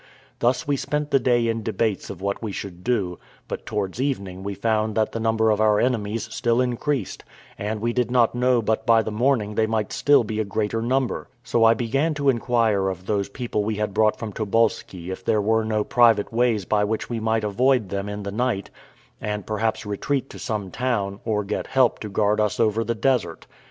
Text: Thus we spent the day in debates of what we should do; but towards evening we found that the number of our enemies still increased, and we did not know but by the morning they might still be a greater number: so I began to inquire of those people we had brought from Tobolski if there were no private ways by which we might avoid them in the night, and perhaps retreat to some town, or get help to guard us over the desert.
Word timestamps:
Thus 0.39 0.67
we 0.67 0.77
spent 0.77 1.11
the 1.11 1.19
day 1.19 1.47
in 1.47 1.61
debates 1.61 2.09
of 2.09 2.21
what 2.23 2.41
we 2.41 2.51
should 2.51 2.83
do; 2.83 3.19
but 3.47 3.67
towards 3.67 4.01
evening 4.01 4.41
we 4.41 4.55
found 4.55 4.95
that 4.95 5.11
the 5.11 5.19
number 5.19 5.51
of 5.51 5.61
our 5.61 5.79
enemies 5.79 6.27
still 6.33 6.59
increased, 6.59 7.23
and 7.55 7.79
we 7.79 7.93
did 7.93 8.09
not 8.09 8.33
know 8.33 8.63
but 8.63 8.83
by 8.83 9.03
the 9.03 9.11
morning 9.11 9.53
they 9.53 9.67
might 9.67 9.93
still 9.93 10.23
be 10.23 10.39
a 10.39 10.43
greater 10.43 10.81
number: 10.81 11.29
so 11.43 11.63
I 11.63 11.75
began 11.75 12.15
to 12.15 12.29
inquire 12.29 12.89
of 12.89 13.05
those 13.05 13.29
people 13.29 13.63
we 13.63 13.75
had 13.75 13.93
brought 13.93 14.17
from 14.17 14.33
Tobolski 14.33 15.11
if 15.11 15.23
there 15.23 15.39
were 15.39 15.63
no 15.63 15.83
private 15.83 16.33
ways 16.33 16.65
by 16.65 16.83
which 16.83 17.07
we 17.07 17.19
might 17.19 17.43
avoid 17.43 17.89
them 17.89 18.09
in 18.09 18.23
the 18.23 18.31
night, 18.31 18.71
and 19.21 19.45
perhaps 19.45 19.85
retreat 19.85 20.31
to 20.31 20.39
some 20.39 20.71
town, 20.71 21.19
or 21.25 21.43
get 21.43 21.67
help 21.67 21.99
to 21.99 22.09
guard 22.09 22.39
us 22.39 22.59
over 22.59 22.83
the 22.83 22.95
desert. 22.95 23.45